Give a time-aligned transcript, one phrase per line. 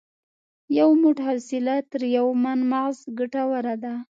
[0.79, 3.93] یو موټ حوصله تر یو من مغز ګټوره ده.